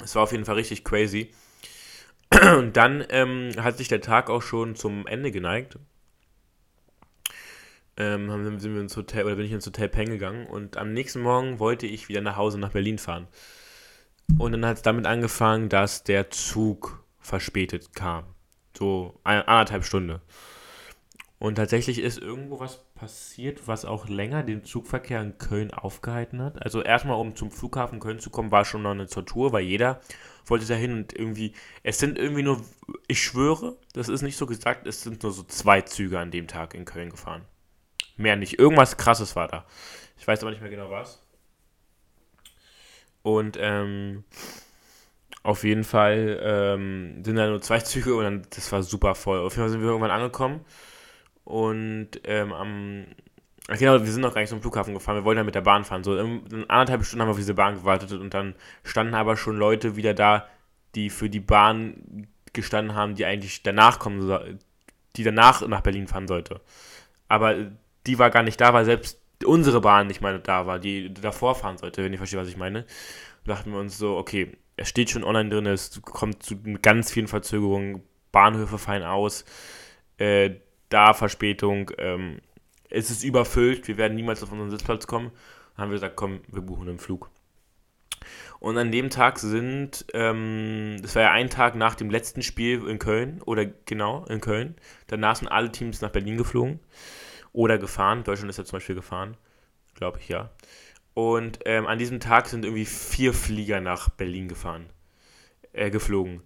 Es 0.04 0.16
war 0.16 0.24
auf 0.24 0.32
jeden 0.32 0.46
Fall 0.46 0.56
richtig 0.56 0.84
crazy. 0.84 1.32
Und 2.58 2.76
dann 2.78 3.06
ähm, 3.10 3.52
hat 3.60 3.78
sich 3.78 3.88
der 3.88 4.02
Tag 4.02 4.30
auch 4.30 4.42
schon 4.42 4.76
zum 4.76 5.08
Ende 5.08 5.32
geneigt. 5.32 5.78
Ähm, 7.96 8.60
sind 8.60 8.74
wir 8.74 8.82
ins 8.82 8.98
Hotel 8.98 9.26
oder 9.26 9.36
bin 9.36 9.46
ich 9.46 9.52
ins 9.52 9.68
Hotel 9.68 9.88
Peng 9.88 10.10
gegangen 10.10 10.48
und 10.48 10.78
am 10.78 10.94
nächsten 10.94 11.22
Morgen 11.22 11.60
wollte 11.60 11.86
ich 11.86 12.10
wieder 12.10 12.22
nach 12.22 12.38
Hause 12.38 12.60
nach 12.60 12.72
Berlin 12.72 12.98
fahren. 12.98 13.28
Und 14.40 14.54
dann 14.54 14.66
hat 14.66 14.78
es 14.78 14.82
damit 14.82 15.06
angefangen, 15.06 15.70
dass 15.70 16.04
der 16.04 16.32
Zug 16.32 17.04
verspätet 17.20 17.94
kam. 17.94 18.33
So 18.84 19.18
eine, 19.24 19.48
anderthalb 19.48 19.86
Stunde. 19.86 20.20
Und 21.40 21.56
tatsächlich 21.56 22.00
ist 22.00 22.18
irgendwo 22.18 22.60
was 22.60 22.84
passiert, 22.96 23.66
was 23.66 23.86
auch 23.86 24.10
länger 24.10 24.44
den 24.44 24.66
Zugverkehr 24.66 25.22
in 25.22 25.38
Köln 25.38 25.72
aufgehalten 25.72 26.42
hat. 26.42 26.62
Also 26.62 26.82
erstmal, 26.82 27.16
um 27.18 27.34
zum 27.34 27.50
Flughafen 27.50 28.02
Köln 28.02 28.20
zu 28.20 28.30
kommen, 28.30 28.52
war 28.52 28.66
schon 28.66 28.82
noch 28.82 28.92
eine 28.92 29.08
Tortur, 29.08 29.54
weil 29.54 29.64
jeder 29.64 30.02
wollte 30.48 30.66
da 30.66 30.74
hin 30.74 30.92
und 30.92 31.18
irgendwie, 31.18 31.54
es 31.82 31.98
sind 31.98 32.18
irgendwie 32.18 32.44
nur, 32.44 32.62
ich 33.08 33.24
schwöre, 33.24 33.78
das 33.94 34.10
ist 34.10 34.22
nicht 34.22 34.36
so 34.36 34.48
gesagt, 34.48 34.86
es 34.86 35.02
sind 35.02 35.24
nur 35.24 35.32
so 35.32 35.44
zwei 35.44 35.80
Züge 35.80 36.20
an 36.20 36.32
dem 36.32 36.50
Tag 36.50 36.74
in 36.74 36.84
Köln 36.84 37.10
gefahren. 37.10 37.44
Mehr 38.18 38.36
nicht. 38.36 38.60
Irgendwas 38.60 38.98
krasses 38.98 39.34
war 39.38 39.48
da. 39.48 39.66
Ich 40.18 40.28
weiß 40.28 40.42
aber 40.42 40.52
nicht 40.52 40.62
mehr 40.62 40.70
genau 40.70 40.92
was. 40.92 41.26
Und 43.22 43.58
ähm, 43.58 44.26
auf 45.44 45.64
jeden 45.64 45.84
Fall 45.84 46.40
ähm, 46.42 47.24
sind 47.24 47.36
da 47.36 47.48
nur 47.48 47.62
zwei 47.62 47.80
Züge 47.80 48.16
und 48.16 48.24
dann, 48.24 48.42
das 48.50 48.72
war 48.72 48.82
super 48.82 49.16
voll. 49.16 49.40
Auf 49.40 49.54
jeden 49.54 49.64
Fall 49.64 49.70
sind 49.70 49.82
wir 49.82 49.90
irgendwann 49.90 50.12
angekommen 50.12 50.62
und 51.44 52.10
ähm, 52.24 52.54
am, 52.54 53.06
ach 53.68 53.78
genau, 53.78 54.00
wir 54.00 54.12
sind 54.12 54.22
noch 54.22 54.34
gar 54.34 54.42
nicht 54.42 54.50
zum 54.50 54.62
Flughafen 54.62 54.94
gefahren, 54.94 55.18
wir 55.18 55.26
wollten 55.26 55.40
ja 55.40 55.44
mit 55.44 55.56
der 55.56 55.62
Bahn 55.62 55.84
fahren. 55.84 56.04
So 56.04 56.18
in, 56.18 56.70
anderthalb 56.70 57.04
Stunden 57.06 57.22
haben 57.22 57.28
wir 57.28 57.34
auf 57.34 57.38
diese 57.38 57.54
Bahn 57.54 57.76
gewartet 57.76 58.14
und 58.14 58.34
dann 58.34 58.56
standen 58.84 59.14
aber 59.14 59.38
schon 59.38 59.58
Leute 59.58 59.96
wieder 59.96 60.14
da, 60.14 60.48
die 60.96 61.10
für 61.10 61.30
die 61.30 61.40
Bahn 61.40 62.28
gestanden 62.54 62.96
haben, 62.96 63.16
die 63.16 63.26
eigentlich 63.26 63.64
danach 63.64 64.00
kommen, 64.00 64.60
die 65.16 65.24
danach 65.24 65.68
nach 65.68 65.82
Berlin 65.82 66.08
fahren 66.08 66.28
sollte. 66.28 66.62
Aber 67.28 67.56
die 68.06 68.20
war 68.20 68.30
gar 68.30 68.44
nicht 68.44 68.62
da, 68.62 68.74
weil 68.74 68.86
selbst 68.86 69.20
unsere 69.46 69.82
Bahn 69.82 70.08
nicht 70.08 70.22
mal 70.22 70.40
da 70.40 70.66
war, 70.68 70.80
die 70.80 71.14
davor 71.14 71.56
fahren 71.56 71.78
sollte, 71.78 72.04
wenn 72.04 72.14
ihr 72.14 72.18
versteht, 72.18 72.40
was 72.40 72.48
ich 72.48 72.58
meine. 72.58 72.86
Da 73.44 73.56
dachten 73.56 73.72
wir 73.72 73.80
uns 73.80 73.98
so, 73.98 74.16
okay, 74.18 74.56
es 74.76 74.90
steht 74.90 75.10
schon 75.10 75.24
online 75.24 75.50
drin, 75.50 75.66
es 75.66 76.02
kommt 76.02 76.44
zu 76.44 76.56
ganz 76.82 77.12
vielen 77.12 77.28
Verzögerungen, 77.28 78.02
Bahnhöfe 78.32 78.78
fallen 78.78 79.04
aus, 79.04 79.46
äh, 80.18 80.52
da 80.90 81.14
Verspätung, 81.14 81.92
ähm, 81.98 82.40
es 82.90 83.10
ist 83.10 83.24
überfüllt, 83.24 83.88
wir 83.88 83.98
werden 83.98 84.16
niemals 84.16 84.44
auf 84.44 84.52
unseren 84.52 84.70
Sitzplatz 84.70 85.08
kommen. 85.08 85.32
Dann 85.76 85.84
haben 85.84 85.90
wir 85.90 85.96
gesagt, 85.96 86.16
komm, 86.16 86.42
wir 86.48 86.62
buchen 86.62 86.88
einen 86.88 87.00
Flug. 87.00 87.30
Und 88.60 88.78
an 88.78 88.92
dem 88.92 89.10
Tag 89.10 89.40
sind, 89.40 90.06
ähm, 90.14 90.98
das 91.02 91.16
war 91.16 91.24
ja 91.24 91.32
ein 91.32 91.50
Tag 91.50 91.76
nach 91.76 91.96
dem 91.96 92.10
letzten 92.10 92.44
Spiel 92.44 92.88
in 92.88 93.00
Köln, 93.00 93.42
oder 93.42 93.66
genau, 93.66 94.26
in 94.26 94.40
Köln. 94.40 94.76
Danach 95.08 95.36
sind 95.36 95.48
alle 95.48 95.72
Teams 95.72 96.02
nach 96.02 96.12
Berlin 96.12 96.38
geflogen 96.38 96.80
oder 97.52 97.78
gefahren. 97.78 98.24
Deutschland 98.24 98.50
ist 98.50 98.58
ja 98.58 98.64
zum 98.64 98.78
Beispiel 98.78 98.96
gefahren, 98.96 99.36
glaube 99.96 100.20
ich, 100.20 100.30
ja. 100.30 100.52
Und 101.14 101.60
ähm, 101.66 101.86
an 101.86 102.00
diesem 102.00 102.20
Tag 102.20 102.48
sind 102.48 102.66
irgendwie 102.66 102.86
vier 102.86 103.34
Flieger 103.34 103.82
nach 103.82 104.10
Berlin 104.10 104.48
gefahren, 104.48 104.90
äh, 105.72 105.92
geflogen. 105.92 106.42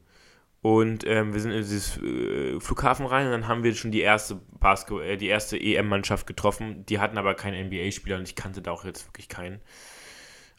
Und 0.62 1.06
ähm, 1.08 1.34
wir 1.34 1.40
sind 1.40 1.52
in 1.52 1.60
dieses 1.60 1.98
äh, 1.98 2.60
Flughafen 2.60 3.06
rein 3.06 3.28
und 3.28 3.32
dann 3.32 3.48
haben 3.48 3.64
wir 3.64 3.74
schon 3.76 3.92
die 3.92 4.02
erste 4.02 4.42
Basketball, 4.60 5.04
äh, 5.04 5.18
die 5.18 5.28
erste 5.28 5.58
EM-Mannschaft 5.58 6.28
getroffen. 6.28 6.86
Die 6.88 7.00
hatten 7.00 7.18
aber 7.18 7.36
keinen 7.36 7.68
NBA-Spieler 7.68 8.18
und 8.18 8.28
ich 8.28 8.36
kannte 8.36 8.62
da 8.62 8.72
auch 8.72 8.84
jetzt 8.84 9.08
wirklich 9.08 9.30
keinen. 9.30 9.62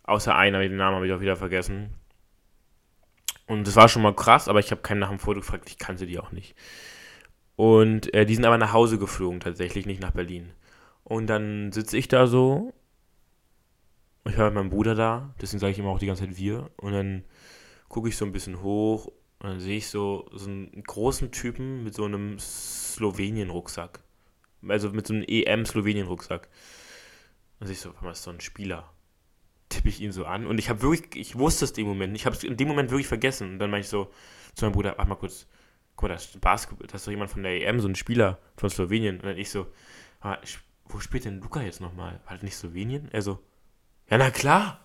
Außer 0.04 0.34
einer, 0.34 0.60
den 0.60 0.76
Namen 0.76 0.96
habe 0.96 1.06
ich 1.06 1.12
auch 1.12 1.20
wieder 1.20 1.36
vergessen. 1.36 1.90
Und 3.46 3.66
das 3.66 3.76
war 3.76 3.88
schon 3.88 4.02
mal 4.02 4.14
krass, 4.14 4.48
aber 4.48 4.60
ich 4.60 4.70
habe 4.70 4.82
keinen 4.82 5.00
nach 5.00 5.10
dem 5.10 5.18
Foto 5.18 5.40
gefragt, 5.40 5.68
ich 5.68 5.78
kannte 5.78 6.06
die 6.06 6.18
auch 6.18 6.32
nicht. 6.32 6.54
Und 7.56 8.14
äh, 8.14 8.24
die 8.24 8.34
sind 8.34 8.44
aber 8.44 8.56
nach 8.56 8.72
Hause 8.72 8.98
geflogen, 8.98 9.40
tatsächlich, 9.40 9.84
nicht 9.84 10.00
nach 10.00 10.12
Berlin. 10.12 10.52
Und 11.02 11.26
dann 11.26 11.72
sitze 11.72 11.98
ich 11.98 12.08
da 12.08 12.26
so 12.26 12.72
ich 14.28 14.38
war 14.38 14.46
mit 14.46 14.54
meinem 14.54 14.70
Bruder 14.70 14.94
da, 14.94 15.34
deswegen 15.40 15.60
sage 15.60 15.72
ich 15.72 15.78
immer 15.78 15.90
auch 15.90 15.98
die 15.98 16.06
ganze 16.06 16.24
Zeit 16.24 16.36
wir. 16.36 16.70
Und 16.76 16.92
dann 16.92 17.24
gucke 17.88 18.08
ich 18.08 18.16
so 18.16 18.24
ein 18.24 18.32
bisschen 18.32 18.62
hoch 18.62 19.06
und 19.40 19.48
dann 19.48 19.60
sehe 19.60 19.78
ich 19.78 19.88
so, 19.88 20.28
so 20.32 20.48
einen 20.48 20.82
großen 20.82 21.30
Typen 21.30 21.84
mit 21.84 21.94
so 21.94 22.04
einem 22.04 22.38
Slowenien-Rucksack. 22.38 24.00
Also 24.66 24.90
mit 24.90 25.06
so 25.06 25.14
einem 25.14 25.24
EM-Slowenien-Rucksack. 25.26 26.48
Dann 27.58 27.66
sehe 27.66 27.74
ich 27.74 27.80
so, 27.80 27.92
was 28.00 28.18
ist 28.18 28.24
so 28.24 28.30
ein 28.30 28.40
Spieler? 28.40 28.92
Tippe 29.68 29.88
ich 29.88 30.00
ihn 30.00 30.12
so 30.12 30.24
an 30.24 30.46
und 30.46 30.58
ich 30.58 30.70
habe 30.70 30.80
wirklich, 30.82 31.14
ich 31.16 31.38
wusste 31.38 31.66
es 31.66 31.74
dem 31.74 31.86
Moment, 31.86 32.16
ich 32.16 32.24
habe 32.24 32.34
es 32.34 32.42
in 32.42 32.56
dem 32.56 32.68
Moment 32.68 32.90
wirklich 32.90 33.06
vergessen. 33.06 33.52
Und 33.52 33.58
dann 33.58 33.70
meine 33.70 33.82
ich 33.82 33.88
so 33.88 34.10
zu 34.54 34.64
meinem 34.64 34.72
Bruder, 34.72 34.94
ach 34.98 35.06
mal 35.06 35.14
kurz, 35.14 35.46
guck 35.94 36.08
mal, 36.08 36.14
das 36.14 36.26
ist, 36.26 36.40
Basketball, 36.40 36.86
das 36.86 37.02
ist 37.02 37.06
doch 37.06 37.12
jemand 37.12 37.30
von 37.30 37.42
der 37.42 37.66
EM, 37.66 37.80
so 37.80 37.88
ein 37.88 37.94
Spieler 37.94 38.38
von 38.56 38.70
Slowenien. 38.70 39.16
Und 39.16 39.26
dann 39.26 39.36
ich 39.36 39.50
so, 39.50 39.66
ah, 40.20 40.38
wo 40.86 41.00
spielt 41.00 41.26
denn 41.26 41.40
Luca 41.40 41.60
jetzt 41.60 41.80
nochmal? 41.80 42.20
Das 42.28 42.42
nicht 42.42 42.56
Slowenien? 42.56 43.08
Er 43.12 43.22
so, 43.22 43.38
ja, 44.10 44.18
na 44.18 44.30
klar. 44.30 44.80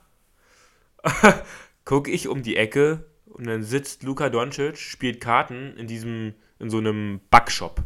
Guck 1.85 2.07
ich 2.07 2.27
um 2.27 2.43
die 2.43 2.55
Ecke 2.55 3.05
und 3.25 3.47
dann 3.47 3.63
sitzt 3.63 4.03
Luka 4.03 4.29
Doncic, 4.29 4.77
spielt 4.77 5.19
Karten 5.19 5.75
in 5.75 5.87
diesem, 5.87 6.33
in 6.59 6.69
so 6.69 6.77
einem 6.77 7.19
Backshop. 7.29 7.83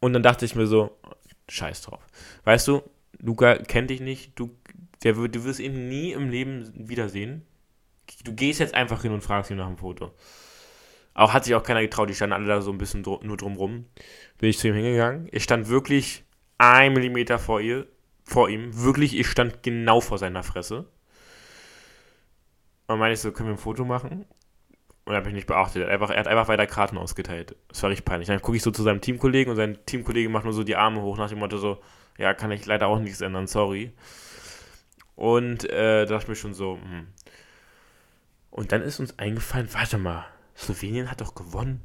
Und 0.00 0.12
dann 0.12 0.22
dachte 0.22 0.44
ich 0.44 0.54
mir 0.54 0.66
so, 0.66 0.98
scheiß 1.48 1.82
drauf. 1.82 2.04
Weißt 2.44 2.68
du, 2.68 2.82
Luca 3.18 3.54
kennt 3.56 3.90
dich 3.90 4.00
nicht, 4.00 4.38
du, 4.38 4.50
der, 5.02 5.14
du 5.14 5.44
wirst 5.44 5.60
ihn 5.60 5.88
nie 5.88 6.12
im 6.12 6.28
Leben 6.28 6.72
wiedersehen. 6.74 7.46
Du 8.24 8.34
gehst 8.34 8.60
jetzt 8.60 8.74
einfach 8.74 9.02
hin 9.02 9.12
und 9.12 9.22
fragst 9.22 9.50
ihn 9.50 9.56
nach 9.56 9.68
dem 9.68 9.78
Foto. 9.78 10.12
Auch 11.14 11.32
hat 11.32 11.44
sich 11.44 11.54
auch 11.54 11.62
keiner 11.62 11.82
getraut, 11.82 12.08
die 12.08 12.14
standen 12.14 12.32
alle 12.32 12.46
da 12.46 12.60
so 12.62 12.72
ein 12.72 12.78
bisschen 12.78 13.02
dr 13.02 13.24
nur 13.24 13.36
drumrum. 13.36 13.86
Bin 14.38 14.48
ich 14.48 14.58
zu 14.58 14.68
ihm 14.68 14.74
hingegangen. 14.74 15.28
Ich 15.30 15.44
stand 15.44 15.68
wirklich 15.68 16.24
ein 16.58 16.94
Millimeter 16.94 17.38
vor 17.38 17.60
ihr, 17.60 17.86
vor 18.24 18.48
ihm. 18.48 18.82
Wirklich, 18.82 19.18
ich 19.18 19.26
stand 19.28 19.62
genau 19.62 20.00
vor 20.00 20.18
seiner 20.18 20.42
Fresse. 20.42 20.86
Und 22.86 22.98
meinte 22.98 23.14
ich 23.14 23.20
so, 23.20 23.32
können 23.32 23.48
wir 23.48 23.54
ein 23.54 23.58
Foto 23.58 23.84
machen? 23.84 24.26
Und 25.04 25.14
habe 25.14 25.28
ich 25.28 25.34
nicht 25.34 25.46
beachtet. 25.46 25.82
Er 25.82 25.86
hat, 25.86 25.92
einfach, 25.92 26.10
er 26.10 26.20
hat 26.20 26.28
einfach 26.28 26.48
weiter 26.48 26.66
Karten 26.66 26.98
ausgeteilt. 26.98 27.56
Das 27.68 27.82
war 27.82 27.90
richtig 27.90 28.04
peinlich. 28.04 28.28
Dann 28.28 28.40
gucke 28.40 28.56
ich 28.56 28.62
so 28.62 28.70
zu 28.70 28.82
seinem 28.82 29.00
Teamkollegen 29.00 29.50
und 29.50 29.56
sein 29.56 29.78
Teamkollege 29.86 30.28
macht 30.28 30.44
nur 30.44 30.52
so 30.52 30.62
die 30.62 30.76
Arme 30.76 31.02
hoch 31.02 31.16
nach 31.16 31.28
dem 31.28 31.38
Motto 31.38 31.58
so, 31.58 31.80
ja, 32.18 32.34
kann 32.34 32.52
ich 32.52 32.66
leider 32.66 32.86
auch 32.86 32.98
nichts 32.98 33.20
ändern, 33.20 33.46
sorry. 33.46 33.92
Und 35.16 35.68
äh, 35.70 36.04
da 36.04 36.14
dachte 36.14 36.24
ich 36.24 36.28
mir 36.28 36.36
schon 36.36 36.54
so, 36.54 36.78
hm. 36.82 37.08
Und 38.50 38.70
dann 38.70 38.82
ist 38.82 39.00
uns 39.00 39.18
eingefallen, 39.18 39.72
warte 39.72 39.96
mal, 39.96 40.26
Slowenien 40.54 41.10
hat 41.10 41.22
doch 41.22 41.34
gewonnen. 41.34 41.80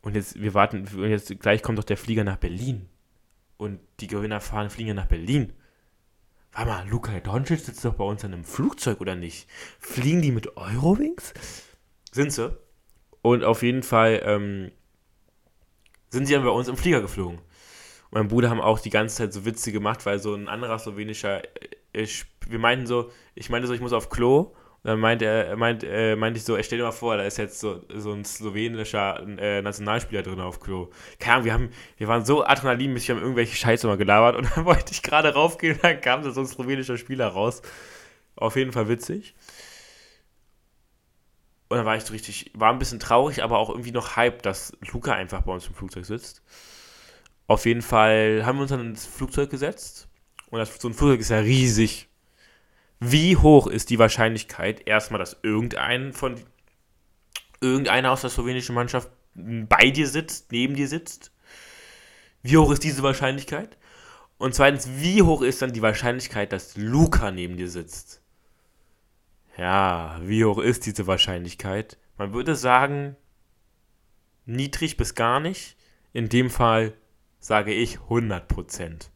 Und 0.00 0.14
jetzt, 0.14 0.40
wir 0.40 0.54
warten, 0.54 0.86
und 0.94 1.10
jetzt 1.10 1.38
gleich 1.40 1.62
kommt 1.62 1.78
doch 1.78 1.84
der 1.84 1.96
Flieger 1.96 2.22
nach 2.22 2.36
Berlin. 2.36 2.88
Und 3.62 3.78
die 4.00 4.08
Gewinner 4.08 4.40
fahren, 4.40 4.70
fliegen 4.70 4.96
nach 4.96 5.06
Berlin. 5.06 5.52
Warte 6.50 6.68
mal, 6.68 6.88
Luka 6.88 7.20
Doncic 7.20 7.60
sitzt 7.60 7.84
doch 7.84 7.94
bei 7.94 8.02
uns 8.02 8.24
in 8.24 8.32
einem 8.32 8.42
Flugzeug, 8.42 9.00
oder 9.00 9.14
nicht? 9.14 9.48
Fliegen 9.78 10.20
die 10.20 10.32
mit 10.32 10.56
Eurowings? 10.56 11.32
Sind 12.10 12.32
sie. 12.32 12.58
Und 13.20 13.44
auf 13.44 13.62
jeden 13.62 13.84
Fall 13.84 14.20
ähm, 14.24 14.72
sind 16.08 16.26
sie 16.26 16.32
dann 16.32 16.42
bei 16.42 16.50
uns 16.50 16.66
im 16.66 16.76
Flieger 16.76 17.02
geflogen. 17.02 17.38
Und 17.38 17.44
mein 18.10 18.26
Bruder 18.26 18.50
haben 18.50 18.60
auch 18.60 18.80
die 18.80 18.90
ganze 18.90 19.14
Zeit 19.14 19.32
so 19.32 19.44
Witze 19.44 19.70
gemacht, 19.70 20.06
weil 20.06 20.18
so 20.18 20.34
ein 20.34 20.48
anderer 20.48 20.80
slowenischer, 20.80 21.44
äh, 21.92 22.08
wir 22.48 22.58
meinten 22.58 22.88
so, 22.88 23.12
ich 23.36 23.48
meinte 23.48 23.68
so, 23.68 23.74
ich 23.74 23.80
muss 23.80 23.92
auf 23.92 24.10
Klo 24.10 24.56
dann 24.84 24.98
meinte 24.98 25.24
er, 25.26 25.56
meint, 25.56 25.84
äh, 25.84 26.16
meinte 26.16 26.38
ich 26.38 26.44
so, 26.44 26.60
stell 26.60 26.78
dir 26.78 26.84
mal 26.84 26.90
vor, 26.90 27.16
da 27.16 27.22
ist 27.22 27.38
jetzt 27.38 27.60
so, 27.60 27.84
so 27.94 28.12
ein 28.12 28.24
slowenischer 28.24 29.24
äh, 29.38 29.62
Nationalspieler 29.62 30.22
drin 30.22 30.40
auf 30.40 30.58
Klo. 30.58 30.90
Keine 31.20 31.34
Ahnung, 31.34 31.44
wir, 31.44 31.52
haben, 31.52 31.70
wir 31.98 32.08
waren 32.08 32.24
so 32.24 32.44
adrenalinmäßig, 32.44 33.10
haben 33.10 33.20
irgendwelche 33.20 33.54
Scheiße 33.54 33.86
mal 33.86 33.96
gelabert 33.96 34.36
und 34.36 34.48
dann 34.56 34.64
wollte 34.64 34.92
ich 34.92 35.02
gerade 35.02 35.34
raufgehen, 35.34 35.78
dann 35.82 36.00
kam 36.00 36.22
da 36.22 36.32
so 36.32 36.40
ein 36.40 36.46
slowenischer 36.46 36.98
Spieler 36.98 37.28
raus. 37.28 37.62
Auf 38.34 38.56
jeden 38.56 38.72
Fall 38.72 38.88
witzig. 38.88 39.34
Und 41.68 41.76
dann 41.78 41.86
war 41.86 41.96
ich 41.96 42.04
so 42.04 42.12
richtig, 42.12 42.50
war 42.54 42.72
ein 42.72 42.78
bisschen 42.78 43.00
traurig, 43.00 43.42
aber 43.42 43.58
auch 43.58 43.70
irgendwie 43.70 43.92
noch 43.92 44.16
hype, 44.16 44.42
dass 44.42 44.72
Luca 44.92 45.12
einfach 45.12 45.42
bei 45.42 45.52
uns 45.52 45.66
im 45.68 45.74
Flugzeug 45.74 46.04
sitzt. 46.04 46.42
Auf 47.46 47.66
jeden 47.66 47.82
Fall 47.82 48.42
haben 48.44 48.58
wir 48.58 48.62
uns 48.62 48.70
dann 48.70 48.80
ins 48.80 49.06
Flugzeug 49.06 49.48
gesetzt. 49.48 50.08
Und 50.50 50.58
das, 50.58 50.74
so 50.80 50.88
ein 50.88 50.94
Flugzeug 50.94 51.20
ist 51.20 51.30
ja 51.30 51.38
riesig. 51.38 52.08
Wie 53.04 53.36
hoch 53.36 53.66
ist 53.66 53.90
die 53.90 53.98
Wahrscheinlichkeit, 53.98 54.86
erstmal, 54.86 55.18
dass 55.18 55.36
irgendein 55.42 56.12
von 56.12 56.36
irgendeiner 57.60 58.12
aus 58.12 58.20
der 58.20 58.30
slowenischen 58.30 58.76
Mannschaft 58.76 59.10
bei 59.34 59.90
dir 59.90 60.06
sitzt, 60.06 60.52
neben 60.52 60.76
dir 60.76 60.86
sitzt? 60.86 61.32
Wie 62.42 62.56
hoch 62.56 62.70
ist 62.70 62.84
diese 62.84 63.02
Wahrscheinlichkeit? 63.02 63.76
Und 64.38 64.54
zweitens, 64.54 64.88
wie 64.88 65.20
hoch 65.20 65.42
ist 65.42 65.60
dann 65.62 65.72
die 65.72 65.82
Wahrscheinlichkeit, 65.82 66.52
dass 66.52 66.76
Luca 66.76 67.32
neben 67.32 67.56
dir 67.56 67.68
sitzt? 67.68 68.22
Ja, 69.56 70.20
wie 70.22 70.44
hoch 70.44 70.58
ist 70.58 70.86
diese 70.86 71.08
Wahrscheinlichkeit? 71.08 71.98
Man 72.18 72.32
würde 72.32 72.54
sagen, 72.54 73.16
niedrig 74.46 74.96
bis 74.96 75.16
gar 75.16 75.40
nicht. 75.40 75.76
In 76.12 76.28
dem 76.28 76.50
Fall 76.50 76.94
sage 77.40 77.72
ich 77.74 77.98
100%. 77.98 79.08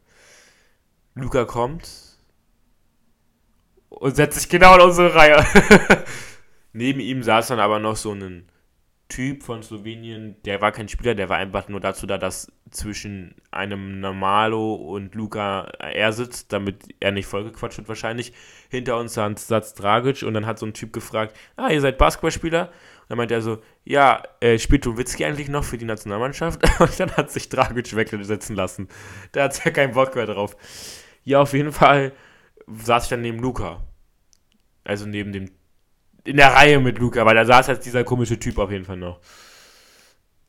Luca 1.15 1.45
kommt, 1.45 2.16
und 3.89 4.17
setzt 4.17 4.39
sich 4.39 4.49
genau 4.49 4.75
in 4.77 4.83
unsere 4.83 5.15
Reihe. 5.15 5.45
Neben 6.73 7.01
ihm 7.01 7.23
saß 7.23 7.49
dann 7.49 7.61
aber 7.61 7.79
noch 7.79 7.97
so 7.97 8.13
ein 8.13 8.49
Typ 9.09 9.45
von 9.45 9.63
Slowenien, 9.63 10.35
der 10.45 10.61
war 10.61 10.73
kein 10.73 10.89
Spieler, 10.89 11.15
der 11.15 11.29
war 11.29 11.37
einfach 11.37 11.69
nur 11.69 11.79
dazu 11.79 12.07
da, 12.09 12.19
dass 12.19 12.51
zwischen 12.71 13.37
einem 13.53 14.01
Normalo 14.01 14.75
und 14.75 15.15
Luca 15.15 15.61
er 15.79 16.13
sitzt, 16.13 16.53
damit 16.53 16.83
er 16.99 17.13
nicht 17.13 17.27
vollgequatscht 17.27 17.79
wird 17.79 17.89
wahrscheinlich. 17.89 18.33
Hinter 18.69 18.99
uns 18.99 19.15
saß 19.15 19.75
Dragic 19.75 20.25
und 20.25 20.35
dann 20.35 20.45
hat 20.45 20.59
so 20.59 20.67
ein 20.67 20.75
Typ 20.75 20.93
gefragt, 20.93 21.37
ah, 21.57 21.71
ihr 21.71 21.81
seid 21.81 21.99
Basketballspieler? 21.99 22.63
Und 22.63 23.11
dann 23.11 23.19
meinte 23.19 23.35
er 23.35 23.43
so, 23.43 23.63
ja, 23.85 24.25
äh, 24.41 24.59
spielt 24.59 24.85
Witzki 24.85 25.25
eigentlich 25.25 25.49
noch 25.49 25.63
für 25.63 25.79
die 25.79 25.85
Nationalmannschaft? 25.85 26.61
Und 26.81 26.99
dann 26.99 27.17
hat 27.17 27.31
sich 27.31 27.49
Dragic 27.49 27.95
wegsetzen 27.95 28.57
lassen. 28.57 28.89
Da 29.31 29.45
hat 29.45 29.65
ja 29.65 29.71
keinen 29.71 29.95
Bock 29.95 30.17
mehr 30.17 30.27
drauf. 30.27 30.57
Ja, 31.23 31.41
auf 31.41 31.53
jeden 31.53 31.71
Fall 31.71 32.11
saß 32.67 33.05
ich 33.05 33.11
dann 33.11 33.23
neben 33.23 33.39
Luca. 33.39 33.83
Also 34.85 35.07
neben 35.07 35.33
dem. 35.33 35.51
In 36.25 36.37
der 36.37 36.55
Reihe 36.55 36.81
mit 36.81 36.99
Luca, 36.99 37.25
weil 37.25 37.37
da 37.37 37.45
saß 37.45 37.69
jetzt 37.69 37.87
dieser 37.87 38.03
komische 38.03 38.39
Typ 38.39 38.59
auf 38.59 38.71
jeden 38.71 38.85
Fall 38.85 38.97
noch. 38.97 39.21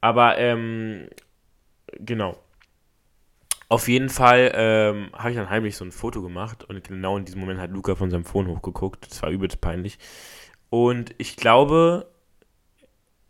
Aber, 0.01 0.37
ähm, 0.37 1.07
genau. 1.99 2.37
Auf 3.69 3.87
jeden 3.87 4.09
Fall 4.09 4.51
ähm, 4.55 5.09
habe 5.13 5.31
ich 5.31 5.35
dann 5.35 5.49
heimlich 5.49 5.75
so 5.75 5.83
ein 5.83 5.91
Foto 5.91 6.21
gemacht 6.21 6.63
und 6.63 6.87
genau 6.87 7.17
in 7.17 7.25
diesem 7.25 7.41
Moment 7.41 7.59
hat 7.59 7.69
Luca 7.71 7.95
von 7.95 8.09
seinem 8.09 8.23
Phone 8.23 8.47
hochgeguckt. 8.47 9.11
Das 9.11 9.21
war 9.21 9.29
übelst 9.29 9.59
peinlich. 9.59 9.99
Und 10.69 11.13
ich 11.17 11.35
glaube, 11.35 12.07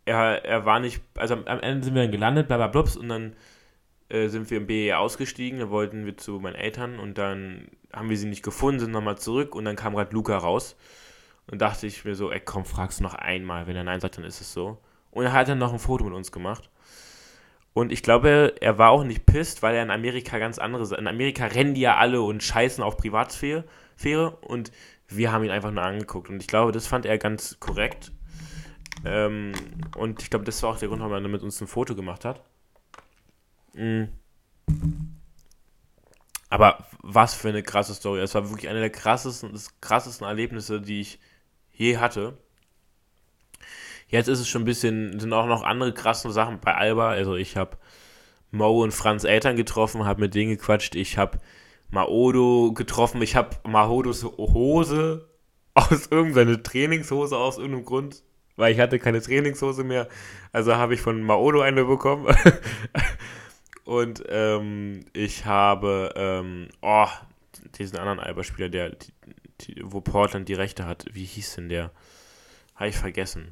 er, 0.04 0.44
er 0.44 0.64
war 0.64 0.80
nicht, 0.80 1.02
also 1.16 1.34
am 1.34 1.60
Ende 1.60 1.84
sind 1.84 1.94
wir 1.94 2.02
dann 2.02 2.12
gelandet, 2.12 2.48
bla 2.48 2.64
und 2.66 3.08
dann 3.08 3.36
äh, 4.08 4.28
sind 4.28 4.50
wir 4.50 4.58
im 4.58 4.66
BE 4.66 4.96
ausgestiegen, 4.96 5.60
da 5.60 5.70
wollten 5.70 6.06
wir 6.06 6.16
zu 6.16 6.40
meinen 6.40 6.54
Eltern 6.54 6.98
und 6.98 7.18
dann 7.18 7.68
haben 7.92 8.10
wir 8.10 8.16
sie 8.16 8.26
nicht 8.26 8.42
gefunden, 8.42 8.80
sind 8.80 8.92
nochmal 8.92 9.18
zurück 9.18 9.54
und 9.54 9.64
dann 9.64 9.76
kam 9.76 9.94
gerade 9.94 10.14
Luca 10.14 10.36
raus. 10.36 10.76
Und 11.50 11.62
dachte 11.62 11.86
ich 11.86 12.04
mir 12.04 12.14
so, 12.14 12.30
ey 12.30 12.40
komm, 12.40 12.66
fragst 12.66 13.00
du 13.00 13.04
noch 13.04 13.14
einmal. 13.14 13.66
Wenn 13.66 13.76
er 13.76 13.84
Nein 13.84 14.00
sagt, 14.00 14.18
dann 14.18 14.24
ist 14.24 14.40
es 14.40 14.52
so. 14.52 14.78
Und 15.10 15.24
er 15.24 15.32
hat 15.32 15.48
dann 15.48 15.58
noch 15.58 15.72
ein 15.72 15.78
Foto 15.78 16.04
mit 16.04 16.12
uns 16.12 16.30
gemacht. 16.30 16.68
Und 17.72 17.92
ich 17.92 18.02
glaube, 18.02 18.54
er 18.60 18.76
war 18.76 18.90
auch 18.90 19.04
nicht 19.04 19.24
pisst, 19.24 19.62
weil 19.62 19.74
er 19.74 19.82
in 19.82 19.90
Amerika 19.90 20.38
ganz 20.38 20.58
andere. 20.58 20.94
In 20.96 21.06
Amerika 21.06 21.46
rennen 21.46 21.74
die 21.74 21.80
ja 21.80 21.96
alle 21.96 22.20
und 22.20 22.42
scheißen 22.42 22.84
auf 22.84 22.98
Privatsphäre. 22.98 23.64
Und 24.42 24.72
wir 25.08 25.32
haben 25.32 25.44
ihn 25.44 25.50
einfach 25.50 25.70
nur 25.70 25.82
angeguckt. 25.82 26.28
Und 26.28 26.42
ich 26.42 26.48
glaube, 26.48 26.72
das 26.72 26.86
fand 26.86 27.06
er 27.06 27.16
ganz 27.16 27.58
korrekt. 27.60 28.12
Ähm, 29.06 29.52
und 29.96 30.22
ich 30.22 30.28
glaube, 30.28 30.44
das 30.44 30.62
war 30.62 30.70
auch 30.70 30.78
der 30.78 30.88
Grund, 30.88 31.00
warum 31.00 31.14
er 31.14 31.20
mit 31.28 31.42
uns 31.42 31.60
ein 31.60 31.66
Foto 31.66 31.94
gemacht 31.94 32.24
hat. 32.24 32.42
Mhm. 33.78 34.08
Aber 36.50 36.86
was 37.02 37.34
für 37.34 37.48
eine 37.48 37.62
krasse 37.62 37.94
Story. 37.94 38.20
Es 38.20 38.34
war 38.34 38.48
wirklich 38.50 38.68
eine 38.68 38.80
der 38.80 38.90
krassesten, 38.90 39.52
des 39.52 39.80
krassesten 39.80 40.26
Erlebnisse, 40.26 40.80
die 40.80 41.00
ich 41.00 41.18
je 41.72 41.98
hatte. 41.98 42.36
Jetzt 44.08 44.28
ist 44.28 44.40
es 44.40 44.48
schon 44.48 44.62
ein 44.62 44.66
bisschen, 44.66 45.20
sind 45.20 45.32
auch 45.32 45.46
noch 45.46 45.62
andere 45.62 45.92
krasse 45.92 46.30
Sachen 46.32 46.60
bei 46.60 46.74
Alba. 46.74 47.10
Also 47.10 47.36
ich 47.36 47.56
habe 47.56 47.76
Mo 48.50 48.82
und 48.82 48.92
Franz 48.92 49.24
Eltern 49.24 49.56
getroffen, 49.56 50.06
habe 50.06 50.22
mit 50.22 50.34
denen 50.34 50.50
gequatscht. 50.50 50.94
Ich 50.94 51.18
habe 51.18 51.38
Maodo 51.90 52.72
getroffen. 52.72 53.22
Ich 53.22 53.36
habe 53.36 53.56
Maodos 53.66 54.24
Hose 54.24 55.28
aus 55.74 56.06
irgendeiner 56.10 56.62
Trainingshose 56.62 57.36
aus 57.36 57.58
irgendeinem 57.58 57.84
Grund, 57.84 58.22
weil 58.56 58.72
ich 58.72 58.80
hatte 58.80 58.98
keine 58.98 59.20
Trainingshose 59.20 59.84
mehr. 59.84 60.08
Also 60.52 60.74
habe 60.74 60.94
ich 60.94 61.00
von 61.00 61.22
Maodo 61.22 61.60
eine 61.60 61.84
bekommen. 61.84 62.26
Und 63.88 64.22
ähm, 64.28 65.06
ich 65.14 65.46
habe, 65.46 66.12
ähm, 66.14 66.68
oh, 66.82 67.08
diesen 67.78 67.96
anderen 67.96 68.20
Alba-Spieler, 68.20 68.68
der, 68.68 68.90
die, 68.90 69.12
die, 69.62 69.80
wo 69.82 70.02
Portland 70.02 70.46
die 70.46 70.52
Rechte 70.52 70.84
hat. 70.84 71.06
Wie 71.12 71.24
hieß 71.24 71.54
denn 71.54 71.70
der? 71.70 71.90
Habe 72.74 72.90
ich 72.90 72.98
vergessen. 72.98 73.50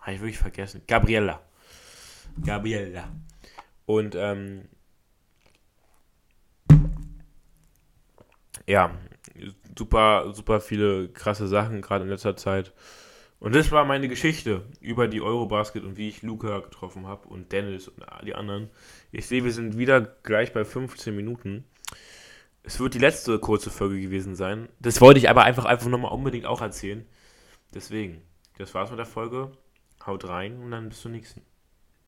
Habe 0.00 0.12
ich 0.12 0.20
wirklich 0.20 0.38
vergessen. 0.38 0.82
Gabriella. 0.86 1.40
Gabriella. 2.44 3.08
Und, 3.86 4.14
ähm, 4.16 4.68
ja, 8.66 8.94
super, 9.78 10.34
super 10.34 10.60
viele 10.60 11.08
krasse 11.08 11.48
Sachen, 11.48 11.80
gerade 11.80 12.04
in 12.04 12.10
letzter 12.10 12.36
Zeit. 12.36 12.74
Und 13.38 13.54
das 13.54 13.70
war 13.70 13.84
meine 13.84 14.08
Geschichte 14.08 14.64
über 14.80 15.08
die 15.08 15.20
Eurobasket 15.20 15.84
und 15.84 15.96
wie 15.96 16.08
ich 16.08 16.22
Luca 16.22 16.60
getroffen 16.60 17.06
habe 17.06 17.28
und 17.28 17.52
Dennis 17.52 17.88
und 17.88 18.04
die 18.24 18.34
anderen. 18.34 18.70
Ich 19.12 19.26
sehe, 19.26 19.44
wir 19.44 19.52
sind 19.52 19.76
wieder 19.76 20.00
gleich 20.00 20.52
bei 20.52 20.64
15 20.64 21.14
Minuten. 21.14 21.64
Es 22.62 22.80
wird 22.80 22.94
die 22.94 22.98
letzte 22.98 23.38
kurze 23.38 23.70
Folge 23.70 24.00
gewesen 24.00 24.34
sein. 24.34 24.68
Das 24.80 25.00
wollte 25.00 25.18
ich 25.18 25.28
aber 25.28 25.44
einfach, 25.44 25.66
einfach 25.66 25.88
nochmal 25.88 26.12
unbedingt 26.12 26.46
auch 26.46 26.62
erzählen. 26.62 27.06
Deswegen, 27.74 28.22
das 28.58 28.74
war's 28.74 28.90
mit 28.90 28.98
der 28.98 29.06
Folge. 29.06 29.52
Haut 30.04 30.26
rein 30.26 30.60
und 30.62 30.70
dann 30.70 30.88
bis 30.88 31.02
zum 31.02 31.12
nächsten. 31.12 31.42